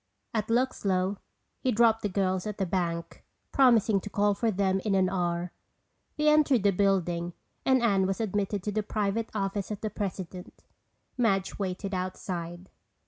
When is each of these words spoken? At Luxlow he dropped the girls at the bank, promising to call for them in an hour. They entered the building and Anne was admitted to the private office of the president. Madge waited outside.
At 0.33 0.47
Luxlow 0.47 1.17
he 1.59 1.71
dropped 1.71 2.01
the 2.01 2.09
girls 2.09 2.47
at 2.47 2.57
the 2.57 2.65
bank, 2.65 3.23
promising 3.51 4.01
to 4.01 4.09
call 4.09 4.33
for 4.33 4.49
them 4.49 4.79
in 4.79 4.95
an 4.95 5.09
hour. 5.09 5.51
They 6.17 6.27
entered 6.27 6.63
the 6.63 6.71
building 6.71 7.33
and 7.67 7.83
Anne 7.83 8.07
was 8.07 8.19
admitted 8.19 8.63
to 8.63 8.71
the 8.71 8.81
private 8.81 9.29
office 9.35 9.69
of 9.69 9.81
the 9.81 9.91
president. 9.91 10.63
Madge 11.19 11.59
waited 11.59 11.93
outside. 11.93 12.71